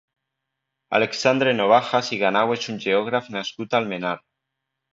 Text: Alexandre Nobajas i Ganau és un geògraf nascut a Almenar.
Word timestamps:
Alexandre 0.99 1.53
Nobajas 1.59 2.09
i 2.19 2.19
Ganau 2.23 2.55
és 2.57 2.67
un 2.73 2.81
geògraf 2.89 3.31
nascut 3.39 3.77
a 3.79 3.83
Almenar. 3.85 4.19